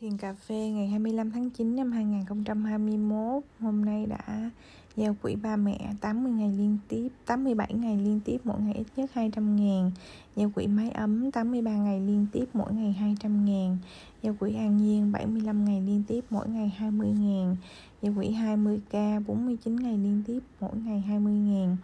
Thiền 0.00 0.16
cà 0.16 0.32
phê 0.32 0.54
ngày 0.54 0.86
25 0.86 1.30
tháng 1.30 1.50
9 1.50 1.76
năm 1.76 1.92
2021 1.92 3.42
Hôm 3.60 3.84
nay 3.84 4.06
đã 4.06 4.50
giao 4.96 5.16
quỹ 5.22 5.34
ba 5.34 5.56
mẹ 5.56 5.78
80 6.00 6.32
ngày 6.32 6.52
liên 6.58 6.78
tiếp 6.88 7.08
87 7.26 7.74
ngày 7.74 7.96
liên 7.96 8.20
tiếp, 8.24 8.38
mỗi 8.44 8.60
ngày 8.60 8.74
ít 8.74 8.86
nhất 8.96 9.10
200 9.14 9.56
ngàn. 9.56 9.90
Giao 10.36 10.50
quỹ 10.50 10.66
máy 10.66 10.90
ấm 10.90 11.30
83 11.30 11.70
ngày 11.70 12.00
liên 12.00 12.26
tiếp, 12.32 12.44
mỗi 12.52 12.72
ngày 12.72 12.92
200 12.92 13.44
ngàn. 13.44 13.78
Giao 14.22 14.34
quỹ 14.40 14.54
an 14.54 14.76
nhiên 14.76 15.12
75 15.12 15.64
ngày 15.64 15.80
liên 15.80 16.02
tiếp, 16.08 16.24
mỗi 16.30 16.48
ngày 16.48 16.72
20 16.76 17.08
ngàn. 17.08 17.56
Giao 18.02 18.12
quỹ 18.16 18.28
20k 18.28 19.24
49 19.26 19.76
ngày 19.76 19.98
liên 19.98 20.22
tiếp, 20.26 20.40
mỗi 20.60 20.76
ngày 20.84 21.00
20 21.00 21.32
ngàn. 21.32 21.76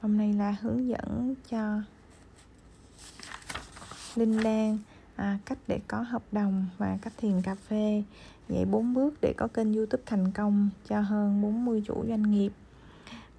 Hôm 0.00 0.16
nay 0.16 0.32
là 0.32 0.56
hướng 0.60 0.88
dẫn 0.88 1.34
cho 1.50 1.80
Linh 4.16 4.32
Lan 4.32 4.78
à, 5.16 5.38
cách 5.46 5.58
để 5.68 5.80
có 5.88 6.00
hợp 6.00 6.22
đồng 6.32 6.66
và 6.78 6.98
cách 7.02 7.12
thiền 7.16 7.42
cà 7.42 7.54
phê. 7.54 8.02
Vậy 8.48 8.64
bốn 8.64 8.94
bước 8.94 9.14
để 9.20 9.34
có 9.36 9.46
kênh 9.46 9.74
youtube 9.74 10.02
thành 10.06 10.32
công 10.32 10.68
cho 10.88 11.00
hơn 11.00 11.42
40 11.42 11.82
chủ 11.86 12.04
doanh 12.08 12.30
nghiệp. 12.30 12.52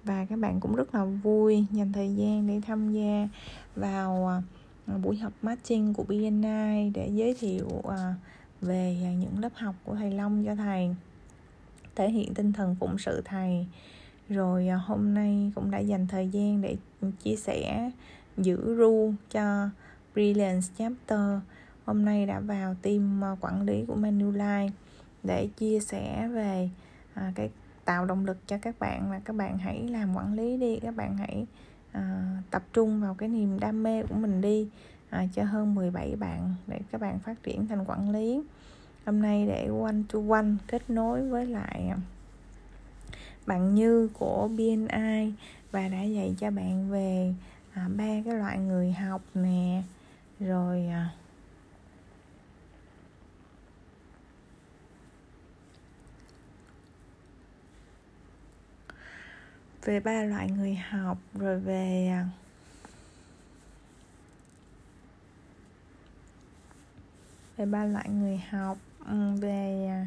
Và 0.04 0.24
các 0.24 0.38
bạn 0.38 0.60
cũng 0.60 0.76
rất 0.76 0.94
là 0.94 1.04
vui 1.04 1.64
dành 1.72 1.92
thời 1.92 2.14
gian 2.14 2.46
để 2.46 2.60
tham 2.66 2.92
gia 2.92 3.28
vào 3.76 4.42
à, 4.86 4.98
buổi 4.98 5.16
học 5.16 5.32
matching 5.42 5.94
của 5.94 6.02
BNI 6.02 6.90
để 6.94 7.10
giới 7.14 7.34
thiệu 7.34 7.68
à, 7.88 8.14
về 8.60 9.14
những 9.20 9.38
lớp 9.38 9.52
học 9.54 9.74
của 9.84 9.94
thầy 9.94 10.10
Long 10.10 10.44
cho 10.44 10.54
thầy 10.54 10.94
thể 11.94 12.10
hiện 12.10 12.34
tinh 12.34 12.52
thần 12.52 12.76
phụng 12.80 12.98
sự 12.98 13.22
thầy. 13.24 13.66
Rồi 14.28 14.68
à, 14.68 14.76
hôm 14.76 15.14
nay 15.14 15.52
cũng 15.54 15.70
đã 15.70 15.78
dành 15.78 16.06
thời 16.06 16.28
gian 16.28 16.62
để 16.62 16.76
chia 17.22 17.36
sẻ 17.36 17.90
giữ 18.36 18.76
ru 18.76 19.12
cho 19.30 19.68
Brilliance 20.14 20.66
Chapter 20.78 21.20
hôm 21.86 22.04
nay 22.04 22.26
đã 22.26 22.40
vào 22.40 22.74
team 22.82 23.20
ờ, 23.20 23.36
quản 23.40 23.62
lý 23.62 23.84
của 23.88 23.96
Manulife 23.96 24.70
để 25.22 25.48
chia 25.56 25.80
sẻ 25.80 26.28
về 26.28 26.70
à, 27.14 27.32
cái 27.34 27.50
tạo 27.84 28.06
động 28.06 28.26
lực 28.26 28.38
cho 28.46 28.58
các 28.62 28.78
bạn 28.78 29.10
và 29.10 29.20
các 29.24 29.36
bạn 29.36 29.58
hãy 29.58 29.88
làm 29.88 30.16
quản 30.16 30.34
lý 30.34 30.56
đi 30.56 30.78
các 30.82 30.96
bạn 30.96 31.16
hãy 31.16 31.46
à, 31.92 32.36
tập 32.50 32.62
trung 32.72 33.00
vào 33.00 33.14
cái 33.14 33.28
niềm 33.28 33.60
đam 33.60 33.82
mê 33.82 34.02
của 34.02 34.14
mình 34.14 34.40
đi 34.40 34.68
à, 35.10 35.26
cho 35.34 35.44
hơn 35.44 35.74
17 35.74 36.16
bạn 36.16 36.54
để 36.66 36.80
các 36.92 37.00
bạn 37.00 37.18
phát 37.18 37.42
triển 37.42 37.66
thành 37.66 37.84
quản 37.86 38.10
lý. 38.10 38.42
Hôm 39.06 39.22
nay 39.22 39.46
để 39.46 39.68
one 39.82 39.96
to 40.12 40.18
one 40.28 40.46
kết 40.66 40.90
nối 40.90 41.28
với 41.28 41.46
lại 41.46 41.92
bạn 43.46 43.74
Như 43.74 44.08
của 44.12 44.48
BNI 44.48 45.32
và 45.72 45.88
đã 45.88 46.02
dạy 46.02 46.34
cho 46.38 46.50
bạn 46.50 46.90
về 46.90 47.34
à, 47.72 47.88
ba 47.96 48.22
cái 48.24 48.34
loại 48.34 48.58
người 48.58 48.92
học 48.92 49.22
nè 49.34 49.82
rồi 50.40 50.86
à, 50.86 51.10
về 59.86 60.00
ba 60.00 60.22
loại 60.22 60.50
người 60.50 60.74
học, 60.74 61.18
rồi 61.34 61.60
về 61.60 62.08
à, 62.08 62.28
về 67.56 67.66
ba 67.66 67.84
loại 67.84 68.08
người 68.08 68.38
học 68.50 68.78
về 69.40 69.88
à, 69.88 70.06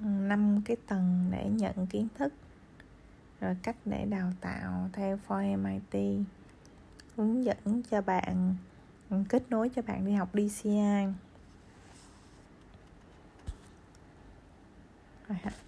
năm 0.00 0.62
cái 0.64 0.76
tầng 0.86 1.28
để 1.30 1.48
nhận 1.50 1.86
kiến 1.86 2.08
thức, 2.18 2.32
rồi 3.40 3.56
cách 3.62 3.76
để 3.84 4.04
đào 4.04 4.32
tạo 4.40 4.88
theo 4.92 5.18
for 5.28 5.62
MIT 5.62 6.26
hướng 7.16 7.44
dẫn 7.44 7.82
cho 7.90 8.00
bạn 8.00 8.54
kết 9.28 9.42
nối 9.50 9.70
cho 9.76 9.82
bạn 9.82 10.06
đi 10.06 10.12
học 10.12 10.28
DCI 10.32 11.23
I 15.34 15.36
have 15.42 15.64